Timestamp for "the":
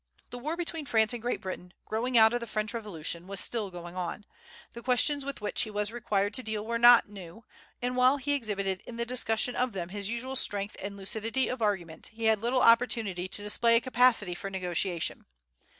0.31-0.39, 2.39-2.47, 4.73-4.81, 8.97-9.05